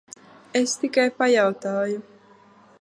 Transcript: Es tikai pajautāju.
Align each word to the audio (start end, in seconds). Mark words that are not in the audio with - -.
Es 0.59 0.73
tikai 0.85 1.05
pajautāju. 1.19 2.03